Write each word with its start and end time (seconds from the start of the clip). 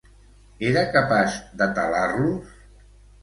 Era 0.69 0.81
capaç 0.95 1.35
de 1.59 1.67
talar-los? 1.81 2.57